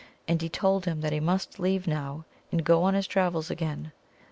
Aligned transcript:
And 0.27 0.41
he 0.41 0.49
told 0.49 0.85
him 0.85 1.01
that 1.01 1.13
he 1.13 1.19
must 1.19 1.59
leave 1.59 1.85
him 1.85 1.93
now, 1.93 2.25
and 2.51 2.63
go 2.65 2.81
on 2.81 2.95
his 2.95 3.05
travels 3.05 3.51
again. 3.51 3.91